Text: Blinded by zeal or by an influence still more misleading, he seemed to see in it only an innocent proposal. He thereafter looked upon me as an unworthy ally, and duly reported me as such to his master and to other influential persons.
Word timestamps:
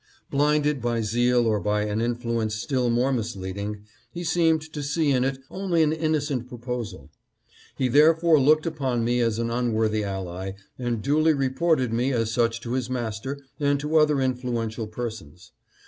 Blinded 0.31 0.81
by 0.81 1.03
zeal 1.03 1.45
or 1.45 1.59
by 1.59 1.83
an 1.83 2.01
influence 2.01 2.55
still 2.55 2.89
more 2.89 3.13
misleading, 3.13 3.83
he 4.11 4.23
seemed 4.23 4.63
to 4.73 4.81
see 4.81 5.11
in 5.11 5.23
it 5.23 5.37
only 5.51 5.83
an 5.83 5.93
innocent 5.93 6.47
proposal. 6.47 7.11
He 7.77 7.87
thereafter 7.87 8.39
looked 8.39 8.65
upon 8.65 9.05
me 9.05 9.19
as 9.19 9.37
an 9.37 9.51
unworthy 9.51 10.03
ally, 10.03 10.53
and 10.79 11.03
duly 11.03 11.33
reported 11.35 11.93
me 11.93 12.11
as 12.13 12.31
such 12.31 12.61
to 12.61 12.71
his 12.73 12.89
master 12.89 13.37
and 13.59 13.79
to 13.79 13.97
other 13.97 14.19
influential 14.19 14.87
persons. 14.87 15.51